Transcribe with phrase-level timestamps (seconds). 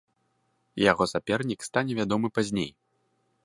[0.83, 2.69] Яго сапернік стане вядомы пазней.